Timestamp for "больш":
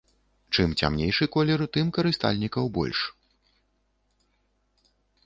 2.79-3.05